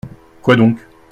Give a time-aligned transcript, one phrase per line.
[0.41, 0.79] Quoi donc?